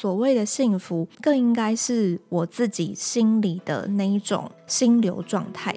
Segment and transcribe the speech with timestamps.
[0.00, 5.74] 所谓的幸福，更应该是我自己心里的那一种心流状态。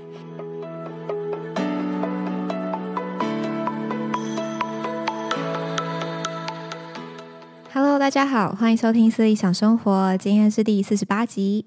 [7.73, 11.66] Hello，大家好，欢迎收听《思理想生活》，今天是第四十八集。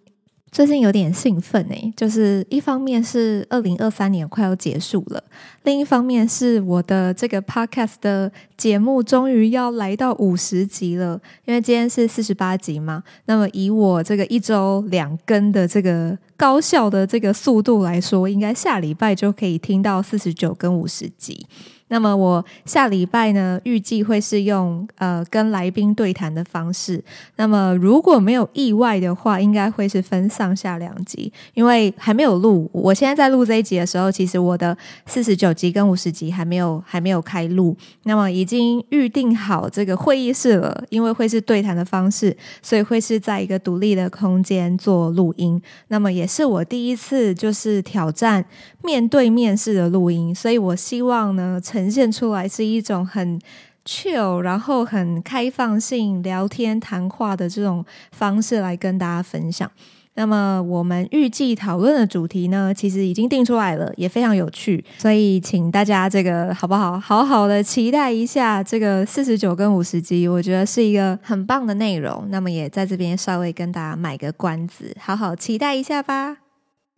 [0.53, 5.23] 最近有点兴奋哎，就是一方面是二零二三年快要结束了，
[5.65, 11.21] 另一方面是我的这个 podcast 的节目终于要来到五十集了。
[11.45, 21.47] 因为今天是四十八集嘛，那么以我这个一周两更的这个高效的这个速度来说，应该下礼拜就可以听到四十九跟五十集。
[21.89, 27.01] 那么我下礼拜呢，预计会是用呃跟来宾对谈的方式。
[27.37, 32.69] 那么如果没有意外的话，应该会是分上下两集，因为还没有录。
[32.73, 37.77] 我现在在录这一集的时候，其实我的四十九集跟五十集还没有还没有开录。
[38.03, 45.61] 那么已已经预定好这个会议室了，因为会是对谈的方式，所以会是在一个独立的空间做录音。
[45.89, 48.45] 那么也是我第一次就是挑战
[48.85, 51.61] 面对面式的录音，所以我希望呢。
[51.67, 53.41] 呈现出来是一种很
[53.85, 59.69] chill，然后很开放性聊天谈话的这种方式来跟大家分享。
[60.17, 66.99] 那么我们预计讨论的主题呢，其实已经定出来了，也非常有趣，所以请大家这个好不好？
[66.99, 72.27] 好好的期待一下这个四十九跟五十集，我觉得是一个很棒的内容。
[72.31, 76.46] 那么也在这边稍微跟大家买个关子，好好期待一下吧。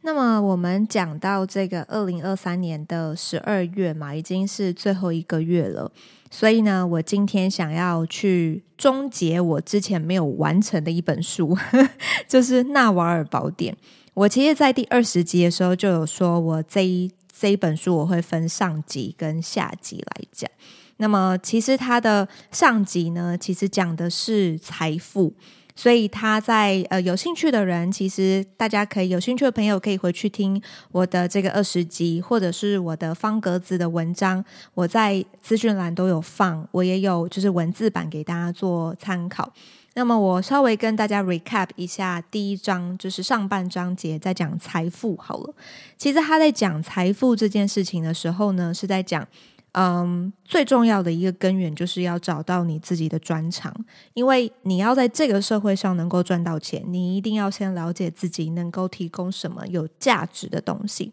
[0.09, 5.93] 那么我们讲到这个二零二三年的十二月嘛，已经是最后一个月了，
[6.31, 11.55] 所以呢，我今天想要去终结我之前没有完成的一本书，
[12.27, 13.75] 就是《纳瓦尔宝典》。
[14.15, 20.51] 我其实，在第二十集的时候就有说，我这一这一本书我会分上集跟下集来讲。
[20.97, 25.35] 那么，其实它的上集呢，其实讲的是财富。
[25.79, 34.45] 所以他在呃有兴趣的人，其实大家可以有兴趣的朋友可以回去听我的这个二十集，或者是我的方格子的文章，
[34.75, 39.53] 我在资讯栏都有放，我也有就是文字版给大家做参考。
[39.95, 45.55] 那么我稍微跟大家 recap 一下第一章，就是上半章节在讲财富好了。
[45.97, 49.25] 其实他在讲财富这件事情的时候呢，是在讲。
[49.73, 53.73] 嗯，最重要的一个根源就是要找到你自己的专长，
[54.15, 61.13] 因为你要在这个社会上能够赚到钱，你一定要先了解自己能够提供什么有价值的东西。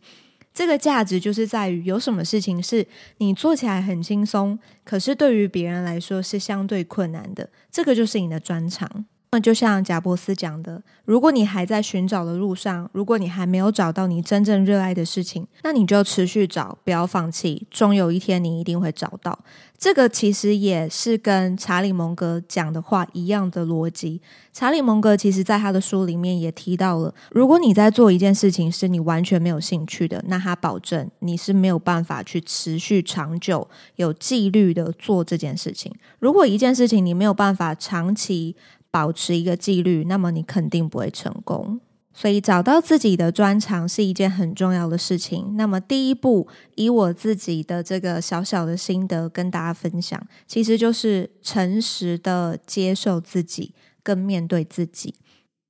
[0.54, 9.06] 这个价值就是在于有什么事情是你做起来很轻松，可是对于别人来说是相对困难的，这个就是你的专长。
[9.32, 19.38] 那就像贾伯斯讲的，如果你还在寻找的路上，如果你还没有找到你真正热爱的事情，那你就持续找，不要放弃，终有一天你一定会找到。
[19.78, 24.22] 这个其实也是跟查理蒙格讲的话一样的逻辑。
[24.54, 35.94] 查理蒙格其实在他的书里面也提到了，如果你在做一件事情是你完全没有兴趣的，那他保证你是没有办法去持续长久、有纪律的做这件事情。
[36.20, 38.56] 如果一件事情你没有办法长期，
[38.96, 41.82] 保持一个纪律，那么你肯定不会成功。
[42.14, 45.58] 所以找到自己的专长是一件很重要的事情。
[45.58, 55.16] 那么第一步，以我自己的这个小小的心得跟大家分享，其实就是诚实的接受自己，跟面对自己。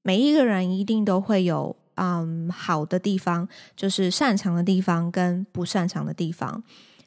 [0.03, 6.63] 每一个人一定都会有嗯好的地方，就是擅长的地方跟不擅长的地方。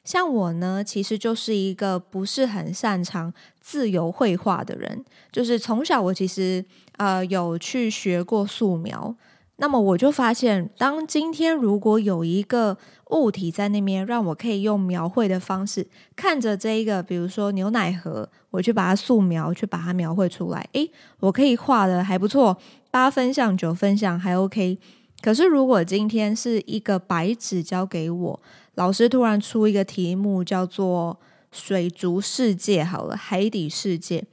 [0.09, 3.31] 像我呢，其实就是一个不是很擅长
[3.61, 5.05] 自由绘画的人。
[5.31, 6.65] 就是从小我其实
[6.97, 9.15] 呃有去学过素描，
[9.57, 12.79] 那么我就发现，当今天如果有一个
[13.11, 15.87] 物体在那边，让我可以用描绘的方式
[16.17, 20.91] 看着这一个，比如说牛奶盒，我去把它素描，去把它描绘出来，诶，
[21.21, 22.57] 我可以画的还不错，
[22.91, 24.79] 八分像九分像还 OK。
[25.21, 28.41] 可是如果今天是一个白纸交给我，
[28.75, 31.19] 老师突然出一个题目，叫做
[31.51, 34.25] “水族世界”好了，海底世界，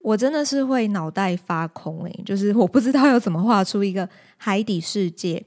[0.00, 5.44] 我真的是会脑袋发空诶，就是我不知道要怎么画出一个海底世界。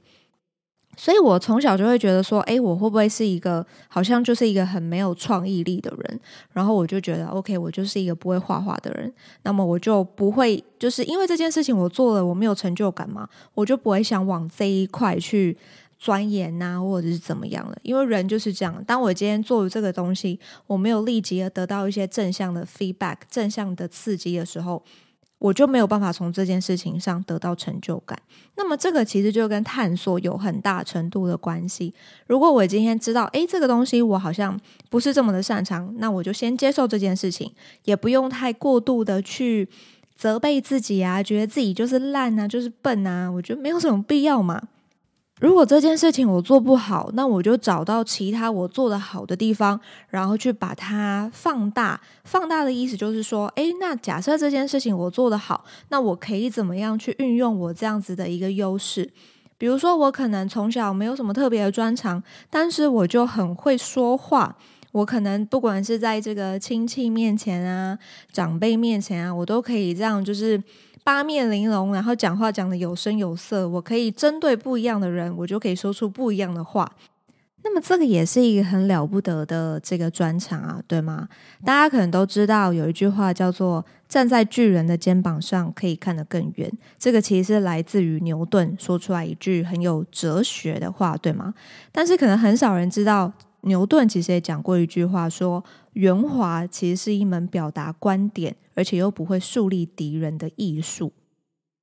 [1.00, 6.20] 所以我从小就会觉得说，诶，我会不会是一个好像就是一个很没有创意力的人？
[6.52, 9.14] 然后我就觉得，OK，我就是一个不会画画的人。
[9.44, 15.56] 那么我就不会，就是因为这件事情我做了，我没有成就感嘛，我就不会想往这一块去
[16.00, 17.78] 钻研呐、啊，或者是怎么样了。
[17.84, 24.84] 因为人就是这样，当我今天做这个东西，我没有立即得到一些正向的 feedback、正向的刺激的时候。
[25.40, 28.18] 我就没有办法从这件事情上得到成就感。
[28.56, 31.94] 那么，这个其实就跟探索有很大程度的关系。
[32.26, 37.52] 如果我今天知道，诶，这个东西我好像不是这么的擅长，那我就先接受这件事情，
[37.86, 39.70] 也不用太过度的去
[40.16, 43.30] 责备自己啊，觉得自己就是烂啊，就是笨啊。
[43.30, 44.62] 我觉得没有什么必要嘛。
[45.40, 49.80] 如果这件事情我做不好，那我就找到其他我做得好的地方，
[50.10, 52.02] 然后去把它放大。
[52.24, 59.12] 放大的意思就是说，诶，那假设这件事情我做得好，那我可以怎么样去运用我这样子的一个优势？
[59.60, 64.56] 比如说，我可能从小没有什么特别的专长，但是我就很会说话。
[64.92, 68.00] 我可能不管是在这个亲戚面前啊、
[68.32, 70.64] 长辈面前啊，我都可以这样，就是。
[71.08, 76.92] 八面玲珑，然后讲话讲得有声有色，我可以针对不一样的人，我就可以说出不一样的话。
[77.64, 81.30] 那么这个也是一个很了不得的这个专长啊，对吗？
[81.64, 86.70] 大家可能都知道有一句话叫做“站在巨人的肩膀上，可以看得更远”。
[87.00, 91.54] 这个其实是来自于牛顿说出来一句很有哲学的话，对吗？
[91.94, 93.32] 但是可能很少人知道。
[93.62, 95.62] 牛顿其实也讲过一句话，说
[95.98, 101.12] 圆滑其实是一门表达观点，而且又不会树立敌人的艺术。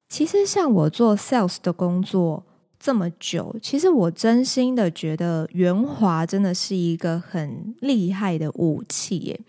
[0.09, 2.45] 其实像我做 sales 的工作
[2.79, 9.41] 这么久，其实我真心的觉得圆滑真的是一个很厉害的武器耶。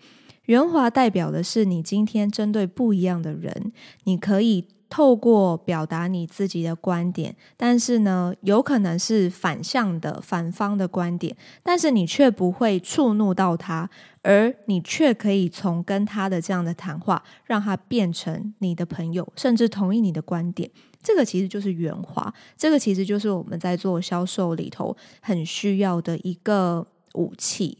[0.46, 3.72] 圆滑代表的是你今天针对不一样的人，
[4.04, 4.64] 你可以。
[4.88, 13.90] 透过表达你自己的观点，但是呢，有可能是反向的、反方的观点，但是你却不会触怒到他，
[14.26, 20.68] 而你却可以从跟他的这样的谈话，让他变成你的朋友，甚至同意你的观点。
[21.00, 26.84] 这个其实就是圆滑，这个其实就是我们在做销售里头很需要的一个
[27.14, 27.78] 武器。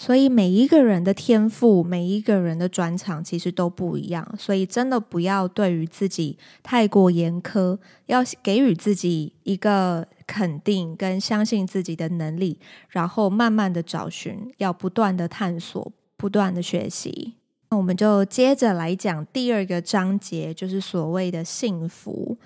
[0.00, 7.76] 所以每一个人的天赋，每一个人的专长其实都不一样，所以真的不要对于自己太过严苛，
[8.06, 12.58] 要给予自己一个肯定跟相信自己的能力，
[12.88, 17.34] 然后慢慢的找寻，要不断的探索，不断的学习。
[17.68, 22.38] 那我们就接着来讲第二个章节，就是所谓的幸福。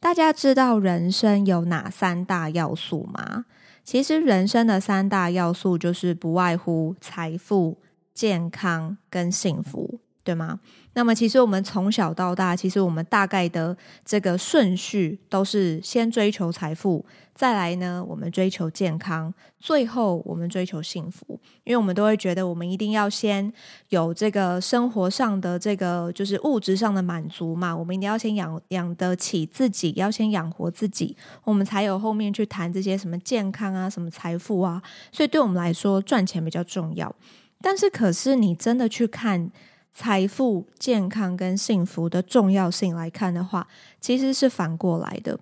[0.00, 3.44] 大家知道人生有哪三大要素吗？
[3.84, 7.78] 其实人生的三大要素就是不外乎财富、
[8.14, 10.58] 健康跟幸福，对吗？
[10.94, 17.04] 那么其实我们从小到大，其实我们大概的这个顺序都是先追求财富。
[17.34, 21.26] 再来呢，我们追求健康，最后我们追求幸福，
[21.64, 23.52] 因为我们都会觉得，我们一定要先
[23.88, 34.80] 有这个生活上的这个就是物质上的满足嘛，我们一定要先养养得起自己，要先养活自己，我们才有后面去谈这些什么健康啊、什么财富啊。
[35.10, 37.12] 所以对我们来说，赚钱比较重要。
[37.60, 39.50] 但是，可是你真的去看
[39.94, 43.66] 财富、健康跟幸福的重要性来看的话，
[44.00, 45.38] 其实是反过来的，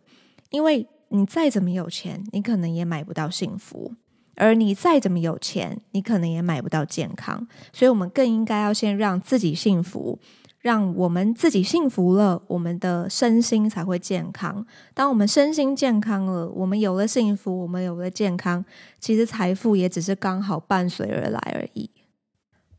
[0.51, 0.87] 因为。
[1.15, 3.93] 你再怎么有钱，你可能也买不到幸福；
[4.37, 7.47] 而你再怎么有钱，你可能也买不到健康。
[7.71, 10.19] 所以，我们更应该要先让自己幸福，
[10.61, 14.65] 让我们自己幸福了，我们的身心才会健康。
[14.95, 18.65] 当我们身心健康了，我们有了幸福，我们有了健康，
[18.99, 21.91] 其实财富也只是刚好伴随而来而已。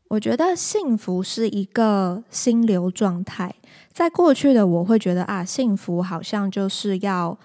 [0.08, 3.54] 我觉得幸福是一个心流状态。
[3.92, 7.38] 在过去的我会觉得啊，幸福好像就是要。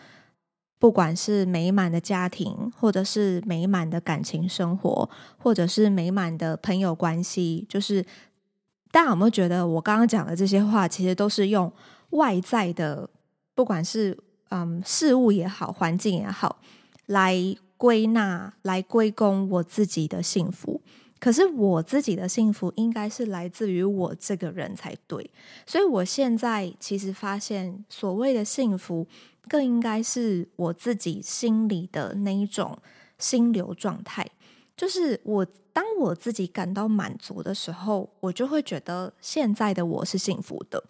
[0.82, 8.02] 不管是美满的家庭，或者是美满的感情生活，或者是美满的朋友关系，就是
[8.90, 11.70] 大家有没有觉得我刚刚讲的这些话，其实都是用
[12.12, 13.10] 外在的，
[13.54, 14.18] 不管是
[14.52, 16.62] 嗯事物也好，环境也好，
[17.08, 17.36] 来
[17.76, 20.82] 归纳、来归功我自己的幸福。
[21.20, 25.30] 可是我自己的幸福应该是来自于我这个人才对。
[25.66, 29.08] 所以我现在其实发现，所谓的幸福。
[29.48, 32.78] 更应该是我自己心里的那一种
[33.18, 34.24] 心流状态，
[34.78, 40.84] 就是我当我自己感到满足的时候，我就会觉得现在的我是幸福的。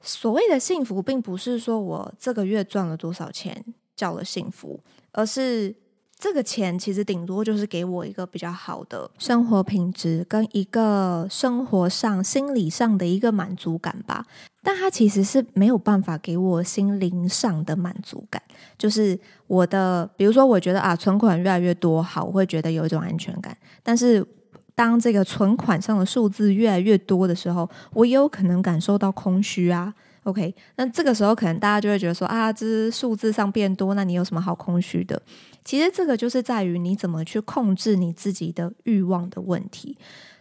[0.00, 3.62] 所谓的幸福，并不是说我这个月赚了多少钱
[3.94, 4.80] 叫了幸福，
[5.12, 5.74] 而是
[6.18, 14.24] 这个钱其实顶多就是给我一个比较好的生活品质，跟一个生活上、心理上的一个满足感吧。
[14.62, 18.42] 但它其实是没有办法给我心灵上的满足感。
[18.78, 23.56] 就是我的，比如说，我觉得啊，存款越来越多，好，我会觉得有一种安全感。
[23.82, 24.26] 但是
[24.74, 29.94] 当这个存款上的数字越来越多的时候，我也有可能感受到空虚啊。
[30.26, 35.22] OK，那这个时候可能大家就会觉得说啊，这数字上变多，那你有什么好空虚的？
[35.64, 39.96] 其实这个就是在于你怎么去控制你自己的欲望的问题。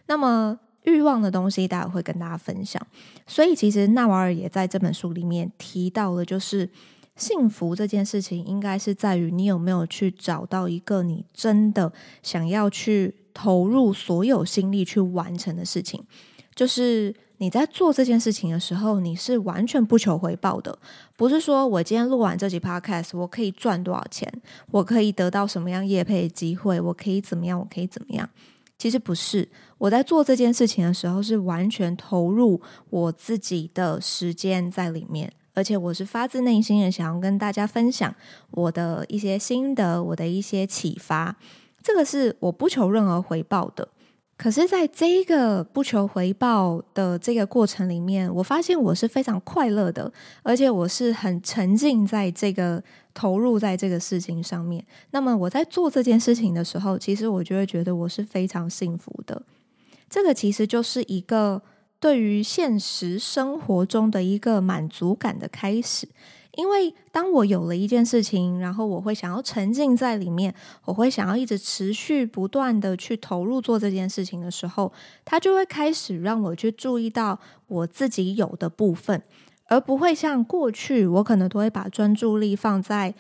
[0.07, 2.81] 那么欲望的东西，待会会跟大家分享。
[3.27, 6.67] 所以其实纳瓦尔也在这本书里面提到了，就是
[7.15, 16.03] 幸福这件事情，应该是在于你有没有去找到一个你真的想要去投入所有心力去完成的事情，
[16.55, 17.13] 就是。
[17.37, 20.77] 你在做这件事情的时候，你是完全不求回报的，
[21.17, 24.31] 不是说我今天录完这集 podcast，我可以赚多少钱，
[24.71, 28.29] 我可以得到什么样业配机会，我可以怎么样，我可以怎么样。
[28.77, 38.13] 其实不是，我在做这件事情的时候，是完全投入我自己的时间在里面，而且我是发自内心的想要跟大家分享
[38.51, 41.35] 我的一些心得，我的一些启发。
[41.81, 43.87] 这个是我不求任何回报的。
[44.37, 50.11] 可是，在这个不求回报的这个过程里面，我发现我是非常快乐的，
[50.43, 54.85] 而且我是很沉浸在这个投入在这个事情上面。
[55.11, 59.41] 那么我在做这件事情的时候，其实我就会觉得我是非常幸福的。
[60.09, 61.61] 这个其实就是一个
[62.01, 66.09] 对于现实生活中的一个满足感的开始。
[66.55, 70.53] 因为当我有了一件事情，然后我会想要沉浸在里面，
[70.85, 74.91] 我会想要一直持续不断的去投入做这件事情的时候，
[75.23, 79.21] 它就会开始让我去注意到我自己有的部分，
[79.67, 83.13] 而不会像过去我可能都会把专注力放在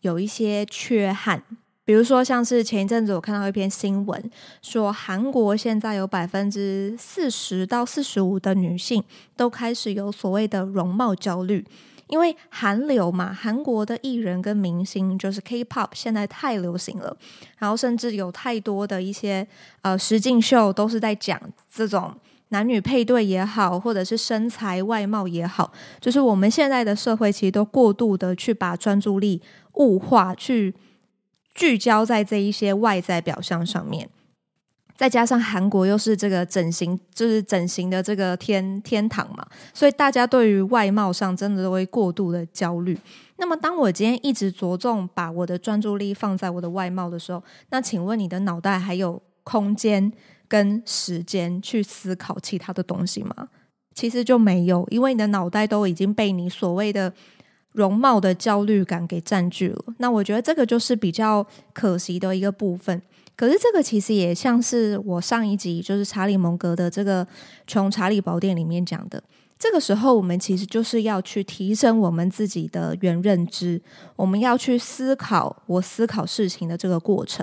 [0.00, 1.42] 有一些缺憾，
[1.84, 4.30] 比如说像是前一阵子我看到一篇新闻，
[4.62, 9.04] 说韩国现在有百分之四十到四十五的女性
[9.36, 11.64] 都开始有所谓的容貌焦虑。
[12.10, 17.16] 因为韩流嘛，韩国的艺人跟明星就是 K-pop，现在太流行了，
[17.56, 19.46] 然后甚至有太多的一些
[19.82, 21.40] 呃实境秀都是在讲
[21.72, 22.12] 这种
[22.48, 29.40] 男女配对也好，或者是身材外貌也好，就是我们现在的社会其实都过度的去把专注力
[29.74, 30.74] 物化，去
[31.54, 34.08] 聚焦在这一些外在表象上面。
[35.00, 39.42] 再加上韩国又是这个整形，就是整形的这个天天堂嘛，
[39.72, 42.98] 所以大家对于外貌上真的都会过度的焦虑。
[43.38, 50.12] 那么，当我今天一直着重把我的专注力放在我的外貌的时候，那请问你的脑袋还有空间
[50.46, 53.48] 跟时间去思考其他的东西吗？
[53.94, 57.10] 其实就没有，因为你的脑袋都已经被你所谓的
[57.72, 59.82] 容貌的焦虑感给占据了。
[59.96, 63.00] 那我觉得这个就是比较可惜的一个部分。
[63.40, 67.24] 可是这个其实也像是我上一集就是查理蒙格的这个
[67.66, 69.22] 《穷查理宝典》里面讲的，
[69.58, 73.80] 这个时候我们其实就是要去提升我们自己的原认知，
[74.14, 77.42] 我们要去思考我思考事情的这个过程。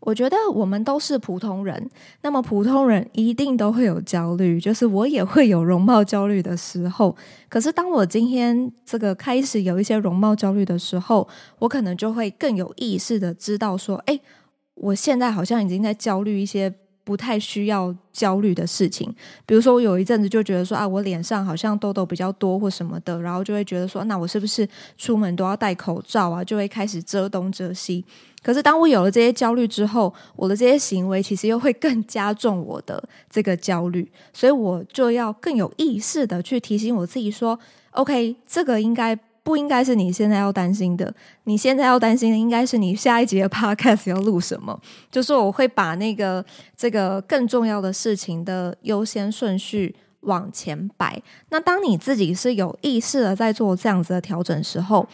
[0.00, 1.88] 我觉得我们都是普通人，
[2.22, 7.14] 那么普通人一定都会有焦虑，就是我也会有容貌焦虑的时候。
[7.48, 11.28] 可是当我今天这个开始有一些容貌焦虑的时候，
[11.60, 14.18] 我可能就会更有意识的知道说，哎。
[14.80, 16.72] 我现在好像已经在焦虑一些
[17.04, 19.12] 不太需要焦虑的事情，
[19.46, 26.44] 比如说我有一阵子就觉得说啊，我脸上好像痘痘比较多或什么的，然后就会觉得说，那我是不是出门都要戴口罩啊？
[26.44, 28.04] 就会开始遮东遮西。
[28.42, 37.58] 可是当我有了这些焦虑之后，我的这些行为其实又会更加重我的这个焦虑，所以我就要更有意识的去提醒我自己说
[37.92, 39.18] ，OK，这个应该。
[39.48, 41.10] 不应该是你现在要担心的，
[41.44, 44.78] 你现在要担心的应该是你下一集的 podcast 要录什么。
[45.10, 46.44] 就是我会把那个
[46.76, 51.22] 这个更重要的事情的优先顺序往前摆。
[51.48, 55.08] 那当你自己是有意识的在做这样子的调整时候，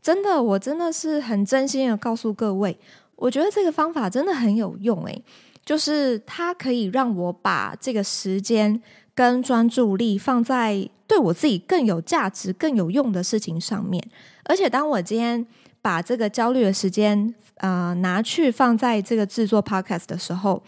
[0.00, 2.78] 真的，我真的是很真心的告诉各位，
[3.16, 5.24] 我觉得这个方法真的很有用诶，
[5.64, 8.80] 就是它可以让我把这个时间
[9.20, 14.02] 跟专注力放在对我自己更有价值、更有用的事情上面，
[14.44, 15.46] 而且当我今天
[15.82, 20.62] 把这个焦虑的时间，呃，拿去放在这个制作 podcast 的时候，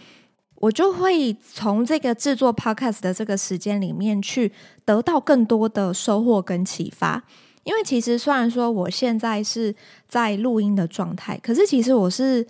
[0.57, 4.53] 我就会从这个制作 podcast 的这个时间里面去
[4.85, 7.23] 得到更多的收获跟启发。
[7.65, 9.75] 因为其实虽然说我现在是
[10.11, 12.47] 在录音的状态，可是其实我是。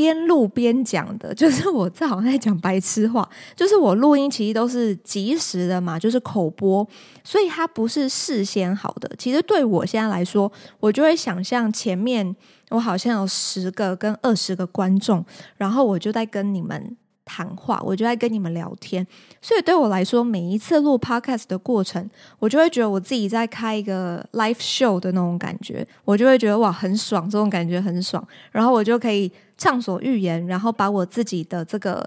[0.00, 6.86] 边录边讲的， 就是我正好在讲白痴话，就是我录音其实都是即时的嘛，就是口播，
[7.22, 9.10] 所以它不是事先好的。
[9.18, 12.34] 其实对我现在来说，我就会想象前面
[12.70, 15.22] 我好像有十个跟二十个观众，
[15.58, 16.96] 然后我就在跟你们。
[17.30, 19.06] 谈话，我就在跟你们聊天，
[19.40, 22.10] 所以对我来说，每一次录 podcast 的过程，
[22.40, 32.04] 我就会觉得我自己在开一个 live show 的那种感觉，我就会觉得哇，很爽，这种感觉很爽，然后我就可以畅所欲言，然后把我自己的这个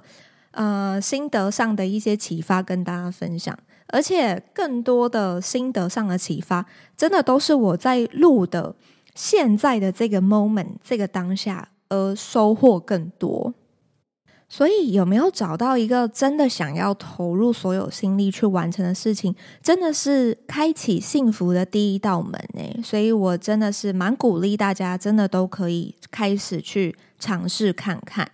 [0.51, 6.65] 呃心得上的一些启发跟大家分享，而且更多的心得上的启发，
[6.97, 8.75] 真的都是我在录的
[9.15, 13.53] 现在的这个 moment 这个当下而收获更多。
[14.55, 19.33] 所以有没有找到一个真的想要投入所有心力去完成的事情，
[19.63, 22.83] 真的是开启幸福的第一道门呢？
[22.83, 28.29] 所以我真的是蛮鼓励大家，真的都可以开始去尝试看看。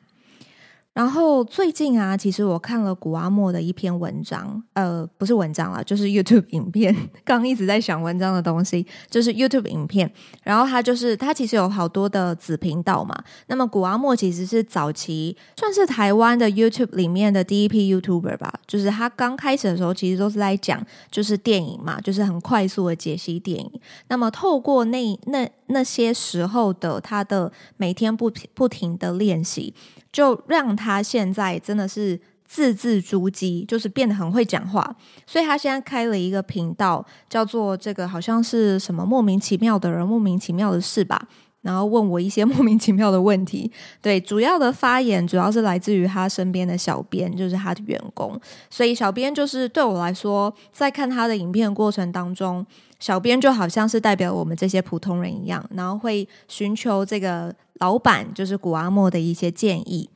[0.99, 6.93] 然后最近啊，其实我看了古阿莫的一篇文章，呃，不是文章啦，就是 YouTube 影片。
[7.23, 10.11] 刚一直在想文章的东西，就是 YouTube 影片。
[10.43, 13.17] 然后他就是他其实有好多的子频道嘛。
[13.47, 18.53] 那么古阿莫其实是早期算是台湾的 YouTube 里面的第一批 YouTuber 吧。
[18.67, 23.71] 就是他刚开始的时候，其实都是在讲就是电影嘛，就是很快速的解析电影。
[24.09, 29.73] 那么透过那那那些时候的他的每天不不停的练习。
[30.11, 34.95] 就让他现在真的是字字珠玑，就是变得很会讲话。
[35.27, 41.27] 所以他现在开了一个频道，叫做这个好像是什么莫名其妙的人，莫名其妙的事吧。
[41.61, 43.71] 然后问我一些 莫名其妙的问题。
[44.01, 48.39] 对，主要的发言主要是来自于他身边的小编，就是他的员工。
[48.69, 52.65] 所以小编就是对我来说，在看他的影片过程当中，
[52.99, 57.55] 小编就好像是代表我们这些普通人一样，然后会寻求这个。
[57.79, 60.09] 老板就是谷阿莫的一些建议，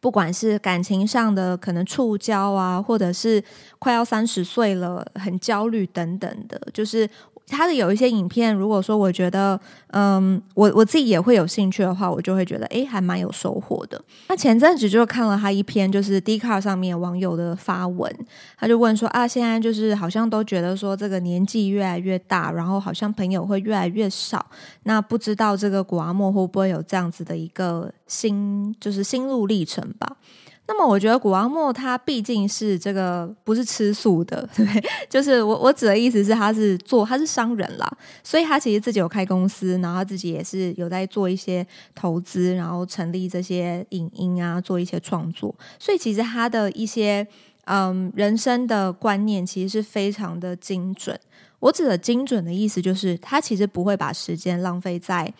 [0.00, 3.44] 不管是感情上的可能触礁啊，或者是
[3.78, 7.06] 快要三十岁了很焦虑等等的，就是。
[7.52, 14.02] 他的有一些影片，如果说我觉得，嗯，我我自己也会有兴趣的话，我就会觉得，诶，还蛮有收获的。
[14.28, 18.10] 那前阵子就看了他一篇，就是 d c a r 上面网友的发文，
[18.58, 24.44] 他就问说啊，现在就是好像都觉得说这个年纪越来越大，然后好像朋友会越来越少，
[24.84, 30.16] 那不知道这个古阿莫会不会有这样子的一个心，就是心路历程吧。
[30.74, 34.66] 那么我觉得谷阿莫他毕竟是这个不是吃素的， 对，
[35.10, 41.64] 就是我我指的意思是他是做他是商人啦，所以他其实自己有开公司，然后他自己也是有在做一些
[41.94, 47.26] 投资，然后成立这些影音啊，做一些创作，所以其实他的一些
[47.66, 51.20] 嗯人生的观念其实是非常的精准。
[51.60, 55.30] 我指的精准的意思就是他其实不会把时间浪费在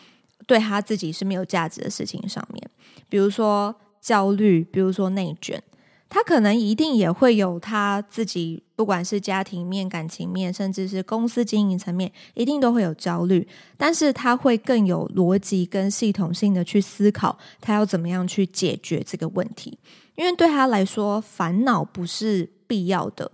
[0.47, 2.71] 对他自己是没有价值的事情上面，
[3.09, 3.75] 比如说。
[4.03, 5.63] 焦虑，比如说内卷，
[6.09, 13.47] 他可能一定也会有他自己，不管是家庭面、感情面，甚至是公司经营层面，一定都会有焦虑。
[13.79, 19.79] 但是他会更有逻辑跟系统性的去思考，他要怎么样去解决这个问题。
[20.17, 23.31] 因为对他来说，烦恼不是必要的，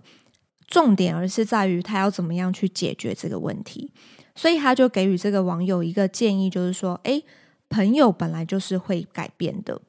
[0.67, 3.91] 重点而是在于他要怎么样去解决这个问题。
[4.35, 7.21] 所以他就给予这个网友一个建议，就是说，诶，
[7.67, 9.81] 朋友本来就是会改变的。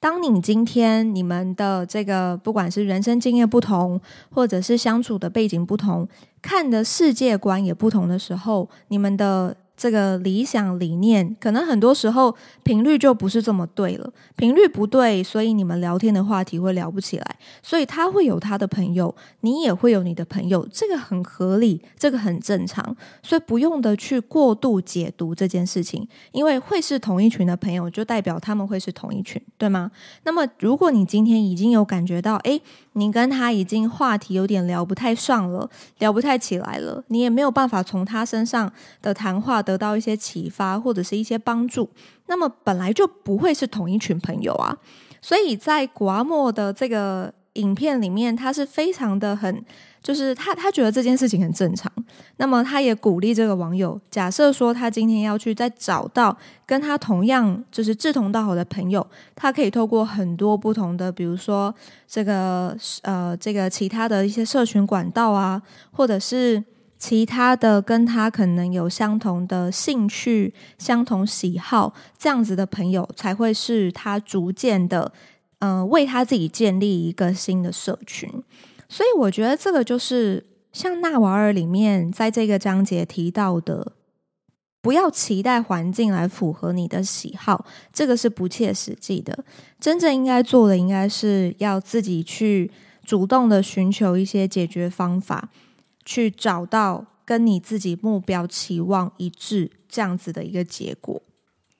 [0.00, 6.08] 当你今天你们的这个不管是人生经验不同，或者是相处的背景不同，
[6.42, 9.56] 看的世界观也不同的时候，你们的。
[9.80, 14.12] 这个理想理念，可能很多时候频率就不是这么对了。
[14.36, 17.36] 频率不对，所以你们聊天的话题会聊不起来。
[17.62, 22.94] 所以他会有他的朋友，你也会有你的朋友，这个很合理，这个很正常。
[23.22, 29.90] 所以不用的去过度解读这件事情，因为会是同一群的朋友，就代表他们会是同一群，对吗？
[30.24, 32.60] 那么如果你今天已经有感觉到，诶，
[32.94, 41.88] 你跟他已经话题有点聊不太上了，聊不太起来了，你也没有办法从他身上的谈话得到一些启发或者是一些帮助，
[42.26, 44.76] 那么本来就不会是同一群朋友啊。
[45.22, 49.64] 所以在古阿莫的这个影片里面，他是非常的很，
[50.02, 51.90] 就是他他觉得这件事情很正常。
[52.36, 56.36] 那么他也鼓励这个网友，假设说他今天要去再找到
[56.66, 61.74] 跟他同样就是志同道合的朋友，他可以透过很多不同的，比如说
[62.06, 66.64] 这个呃这个其他的一些社群管道啊，或者是。
[67.02, 75.10] 其他的跟他可能有相同的兴趣、相同喜好这样子的朋友，才会是他逐渐的，
[75.60, 78.30] 嗯、呃，为他自己建立一个新的社群。
[78.92, 83.92] 所以我觉得这个就是像纳瓦尔里面在这个章节提到的，
[84.82, 89.44] 不要期待环境来符合你的喜好，这个是不切实际的。
[89.78, 92.68] 真正应该做的，应该是要自己去
[93.04, 95.50] 主动的寻求一些解决方法，
[96.04, 101.22] 去找到跟你自己目标期望一致这样子的一个结果。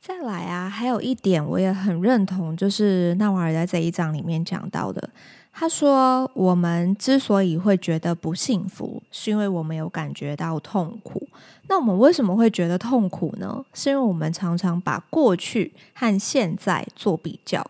[0.01, 5.11] 再来啊，还有一点我也很认同，就是纳瓦尔在这一章里面讲到的。
[5.53, 11.29] 他说：“我们之所以会觉得不幸福，是因为我们有感觉到痛苦。
[11.69, 13.63] 那我们为什么会觉得痛苦呢？
[13.75, 17.65] 是因为我们常常把过去和现在做比较。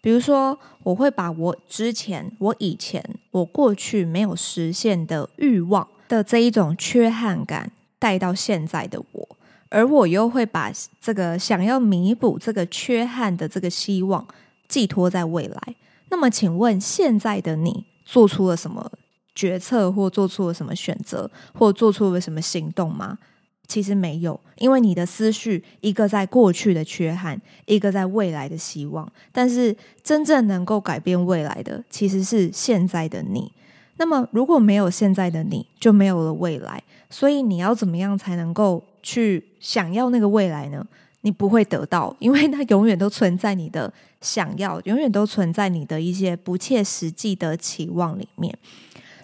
[0.00, 9.28] 比如说，我会把我之前、我以前、我过去没有实现的欲望的这一种缺憾感带到现在的我，
[9.68, 14.24] 而我又会把这个想要弥补这个缺憾的这个希望
[14.68, 15.74] 寄托在未来。”
[16.12, 18.92] 那么，请问现在的你做出了什么
[19.34, 23.18] 决策，或做出了什么选择，或做出了什么行动吗？
[23.66, 29.10] 其实没有，因为你的思绪一个在过去的缺憾，一个在未来的希望。
[29.32, 33.50] 但是，真正能够改变未来的，其实是现在的你。
[33.96, 36.82] 那么，如果没有现在的你，就没有了未来。
[37.08, 40.86] 所以，你要怎么样才能够去想要那个未来呢？
[41.22, 48.56] 你不会得到，因为它永远都存在你的想要，永远都存在你的一些不切实际的期望里面。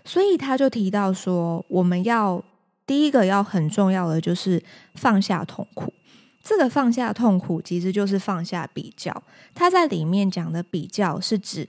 [0.04, 2.42] 所以他就提到说，我们要
[2.87, 4.62] 第一个要很重要的就是
[4.94, 5.92] 放下痛苦。
[6.42, 9.22] 这个放下痛苦，其实就是放下比较。
[9.54, 11.68] 他在里面讲的比较，是指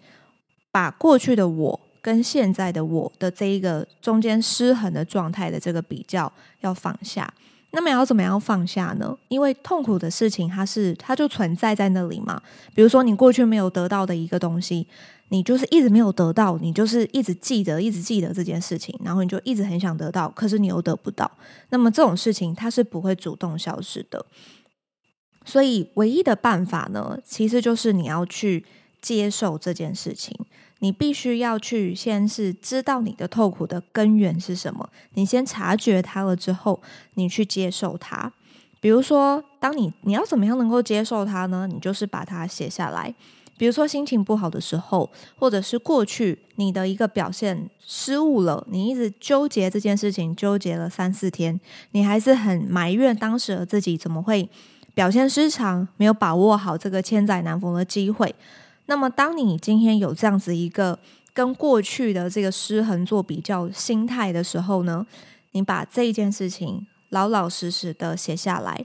[0.72, 7.34] 把过去的我跟现在的我的这一个中间失衡的状态的这个比较要放下。
[7.72, 9.16] 那么要怎么样放下呢？
[9.28, 12.42] 因为痛苦的事情，它是它就存在在那里嘛。
[12.74, 14.88] 比如说，你过去没有得到的一个东西，
[15.30, 21.30] 你就是一直没有得到，你就是一直记得，一直记得这件事情，然后你就一直很想得到，可是你又得不到。
[21.70, 24.26] 那么这种事情，它是不会主动消失的。
[25.46, 28.66] 所以，唯一的办法呢，其实就是你要去
[29.00, 30.36] 接受这件事情。
[30.80, 34.90] 你必须要去，先是知道你的痛苦的根源是什么。
[35.14, 36.82] 你先察觉它了之后，
[37.16, 38.32] 你去接受它。
[38.82, 41.68] 比如说，当你你要怎么样能够接受它呢？
[41.68, 43.14] 你就是把它写下来。
[43.58, 51.60] 比如说心情不好的时候，或者是过去你的一个表现失误了，你一直纠结这件事情，纠结了三四天，
[51.92, 54.50] 你还是很埋怨当时的自己怎么会
[54.94, 58.34] 表现失常，没有把握好这个千载难逢的机会。
[58.90, 60.98] 那么，当你今天有这样子一个
[61.32, 65.06] 跟过去的这个失衡做比较心态的时候呢，
[65.52, 68.84] 你把这一件事情老老实实的写下来，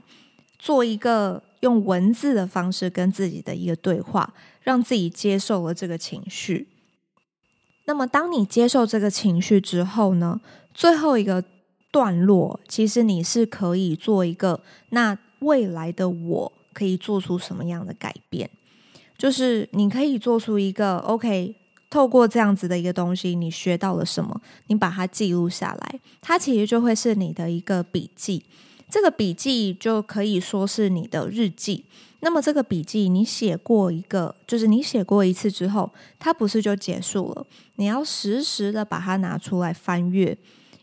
[0.59, 6.67] 做一个用文字的方式跟自己的一个对话，让自己接受了这个情绪。
[7.85, 10.39] 那么，当你接受这个情绪之后呢，
[10.71, 11.43] 最后一个
[11.91, 18.51] 段落，其实你是可以做一个，那未来的我可以做出什么样的改变？
[19.17, 21.55] 就是你可以做出一个 OK，
[21.89, 24.41] 透过这样子的一个东西，你学到了什么？
[24.67, 28.43] 你把它记录下来，它其实就会是你的一个笔记。
[28.89, 31.85] 这个笔记就可以说是你的日记。
[32.19, 37.45] 那么这个笔记你写过一个，就是你写过一次之后，它不是就结束了？
[37.75, 40.35] 你要时时的把它拿出来翻阅，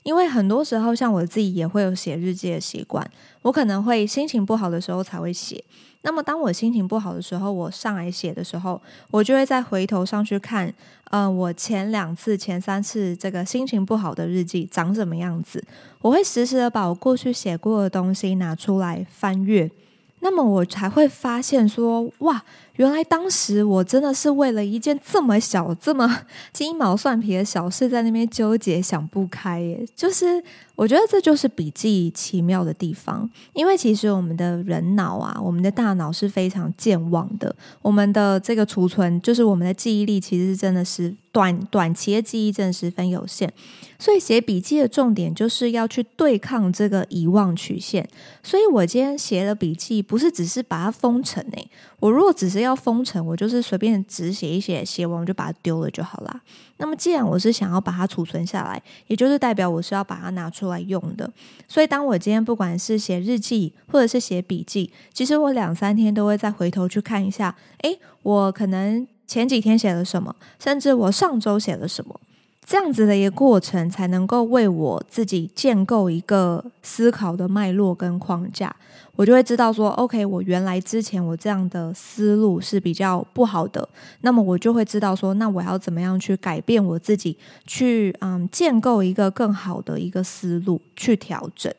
[0.03, 3.09] 因为很多时候像我自己也会有写日记的习惯，
[3.43, 5.63] 我可能会心情不好的时候才会写。
[6.05, 10.67] 那么，当我心情不好的时候，我上来写的时候，我就会再回头上去看，
[11.11, 15.63] 嗯、呃，我前两次、前三次这个心情不好的日记长什么样子。
[16.01, 19.71] 我会时时的把我过去写过的东西拿出来翻阅，
[20.19, 22.43] 那么我才会发现说，哇，
[22.75, 30.43] 原来当时我真的是为了一件这么小、这么 鸡毛蒜皮的小事在那边纠结想不开耶，就是。
[30.83, 43.49] 我觉得这就是笔记奇妙的地方，因为其实我们的人脑啊，我们的大脑是非常健忘的，我们的这个储存，就是我们的记忆力，其实真的是短短期的记忆真的十分有限，
[43.97, 48.09] 所以写笔记的重点就是要去对抗这个遗忘曲线。
[48.43, 56.41] 所以我今天写了笔记，不是只是把它封尘诶，我如果只是要封尘，我就是随便只写一写，写完我就把它丢了就好啦。
[56.83, 60.73] 那么既然我是想要把它储存下来，也就是代表我是要把它拿出。
[60.73, 61.31] 来用的，
[61.69, 72.19] 所以当我今天不管是写日记或者是写笔记，其实我两三天都会再回头去看一下，诶，我可能前几天写了什么，甚至我上周写了什么。
[72.65, 78.75] 这样子的一个过程，才能够为我自己建构一个思考的脉络跟框架。
[79.15, 83.87] 我就会知道说，OK，我原来之前我这样的思路是比较不好的，
[84.23, 91.71] 那么我就会知道说，那我要怎么样去改变我自己，去嗯建构一个更好的一个思路，去调整。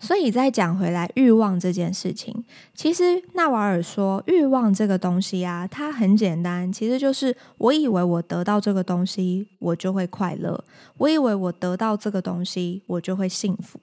[0.00, 2.42] 所以再讲回来，欲望这件事情，
[2.74, 10.58] 其实纳瓦尔说，欲望这个东西啊，它很简单，其实就是我以为我得到这个东西，我就会快乐；
[10.96, 13.78] 我以为我得到这个东西，我就会幸福。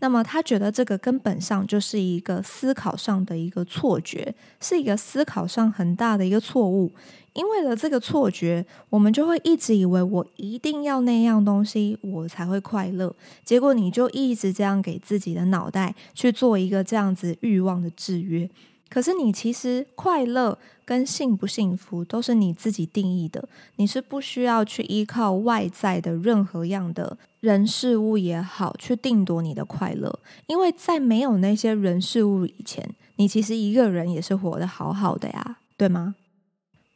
[0.00, 6.92] 那么他觉得这个根本上就是一个思考上的一个错觉，是一个思考上很大的一个错误。
[7.34, 13.14] 因为了这个错觉，我们就会一直以为我一定要那样东西，我才会快乐。
[13.44, 18.48] 结果你就一直这样给自己的脑袋去做一个这样子欲望的制约。
[18.90, 30.18] 可是你其实快乐跟幸不幸福都是你自己定义的，你是不需要去依靠外在的任何样的人事物也好，去定夺你的快乐。
[30.46, 36.14] 因为在没有那些人事物以前，你其实一个人也是活得好好的呀，对吗？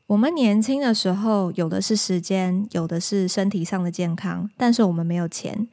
[0.06, 5.66] 我们年轻的时候有的是时间，有的是身体上的健康，但是我们没有钱。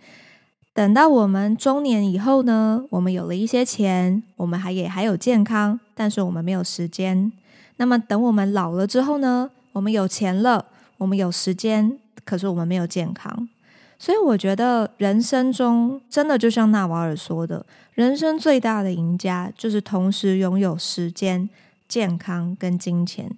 [0.73, 7.31] 等到我们中年以后呢，我们有了一些钱，我们还也还有健康，但是我们没有时间。
[7.77, 10.65] 那么等我们老了之后呢，我们有钱了，
[10.97, 13.47] 我们有时间，可是我们没有健康。
[13.99, 21.47] 所以我觉得人生中真的就像纳瓦尔说的，人生最大的赢家就是同时拥有时间、
[21.87, 23.29] 健康跟金钱。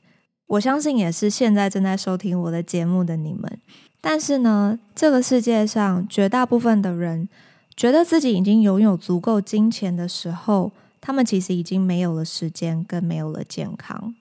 [0.47, 3.59] 我相信也是现在正在收听我的节目的你们。
[3.99, 7.27] 但是呢，这个世界上绝大部分的人
[7.75, 14.13] 觉得自己已经拥有足够金钱的时候，他们其实已经没有了时间，更没有了健康。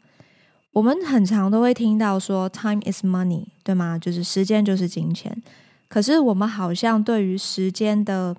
[0.72, 3.98] 我们很常都会听到说 “time is money”，对吗？
[3.98, 5.40] 就是时间就是金钱。
[5.86, 8.34] 可是我们好像对于时间的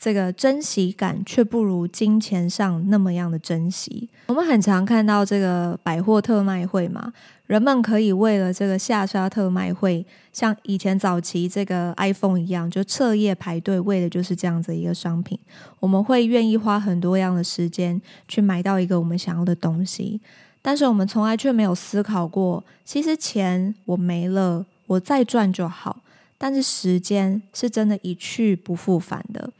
[0.00, 4.08] 这个珍惜感，却不如金钱上那么样的珍惜。
[4.28, 7.12] 我们很常看到这个百货特卖会嘛。
[7.46, 15.38] 人们可以为了这个下沙特卖会，像以前早期这个 iPhone 一样，就彻夜排队，为的就是这样子一个商品。
[15.80, 20.20] 我们会愿意花很多样的时间去买到一个我们想要的东西，
[20.62, 26.00] 但是我们从来却没有思考过，其实钱我没了，我再赚就好，
[26.38, 29.52] 但是时间是真的一去不复返的。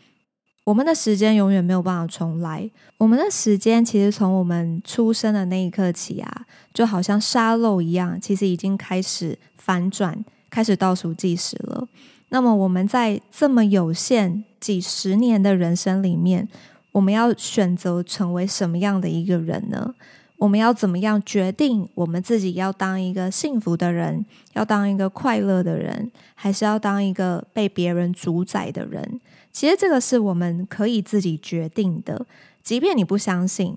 [0.71, 2.71] 我们的时间永远没有办法重来。
[2.97, 11.89] 我们的时间其实从我们出生的那一刻起啊，就好像沙漏一样，其实已经开始反转，开始倒数计时了。
[12.29, 16.49] 那么我们在这么有限几十年的人生里面，
[16.93, 19.93] 我们要选择成为什么样的一个人呢？
[20.39, 29.21] 我们要怎么样决定我们自己要当一个幸福的人，要当一个快乐的人，还是要当一个被别人主宰的人？
[29.53, 32.27] 其实这个是我们可以自己决定的，
[32.63, 33.77] 即便你不相信，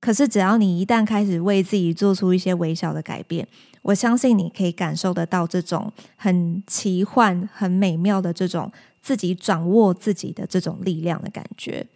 [0.00, 3.48] 可是只要你一旦开始为自己做出一些微小的改变，
[3.82, 11.86] 我相信你可以感受得到这种很奇幻、很美妙的这种自己掌握自己的这种力量的感觉。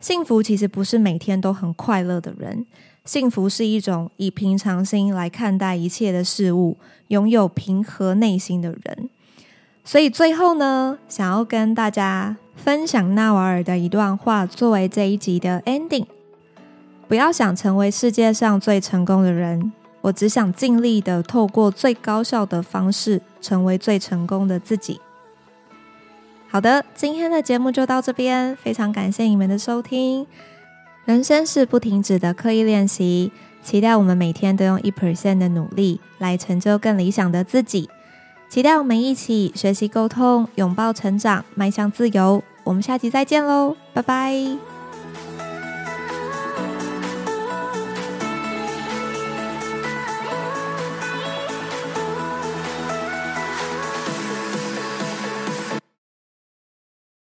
[0.00, 2.64] 幸福其实不是每天都很快乐的人，
[3.04, 9.10] 幸福是一种以平常心来看待一切的事物，拥有平和内心的人。
[9.88, 16.04] 所以最后呢，想要跟大家分享纳瓦尔的一段话，作为这一集的 ending。
[17.08, 19.72] 不要想成为世界上最成功的人，
[20.02, 25.00] 我只想尽力的透过最高效的方式，成为最成功的自己。
[26.50, 30.26] 好的，今天的节目就到这边，非常感谢你们的收听。
[31.06, 37.88] 人生是不停止的刻意练习，期待我们每天都用一 percent 的努力来成就更理想的自己。
[38.48, 42.42] 期待我们一起学习沟通，拥抱成长，迈向自由。
[42.64, 44.77] 我们下期再见喽，拜拜。